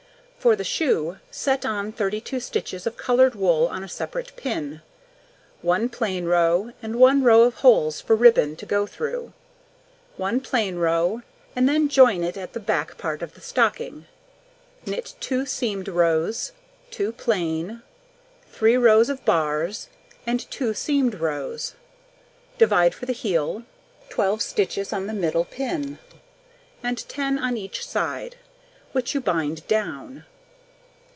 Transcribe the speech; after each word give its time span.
For 0.43 0.55
the 0.55 0.63
shoe, 0.63 1.19
set 1.29 1.67
on 1.67 1.91
32 1.91 2.39
stitches 2.39 2.87
of 2.87 2.97
coloured 2.97 3.35
wool 3.35 3.67
on 3.67 3.83
a 3.83 3.87
separate 3.87 4.35
pin: 4.35 4.81
1 5.61 5.87
plain 5.89 6.25
row, 6.25 6.71
and 6.81 6.95
1 6.95 7.21
row 7.23 7.43
of 7.43 7.53
holes 7.57 8.01
for 8.01 8.15
ribbon 8.15 8.55
to 8.55 8.65
go 8.65 8.87
through, 8.87 9.33
1 10.17 10.39
plain 10.41 10.77
row, 10.77 11.21
and 11.55 11.69
then 11.69 11.87
join 11.87 12.23
it 12.23 12.33
to 12.33 12.49
the 12.51 12.59
back 12.59 12.97
part 12.97 13.21
of 13.21 13.35
the 13.35 13.39
stocking, 13.39 14.07
knit 14.83 15.13
2 15.19 15.45
seamed 15.45 15.87
rows, 15.87 16.53
2 16.89 17.11
plain, 17.11 17.83
3 18.51 18.77
rows 18.77 19.09
of 19.09 19.23
bars, 19.23 19.89
and 20.25 20.49
2 20.49 20.73
seamed 20.73 21.19
rows. 21.19 21.75
Divide 22.57 22.95
for 22.95 23.05
the 23.05 23.13
heel 23.13 23.61
12 24.09 24.41
stitches 24.41 24.91
on 24.91 25.05
the 25.05 25.13
middle 25.13 25.45
pin, 25.45 25.99
and 26.81 27.07
10 27.07 27.37
on 27.37 27.57
each 27.57 27.87
side, 27.87 28.37
which 28.91 29.13
you 29.13 29.21
bind 29.21 29.67
down. 29.67 30.25